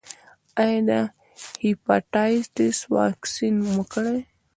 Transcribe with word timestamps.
ایا 0.63 0.79
د 0.89 0.91
هیپاټایټس 1.65 2.77
واکسین 2.95 3.55
مو 3.73 3.83
کړی 3.93 4.11
دی؟ 4.15 4.23